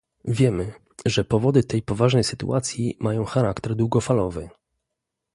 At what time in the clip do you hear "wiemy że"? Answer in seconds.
0.25-1.23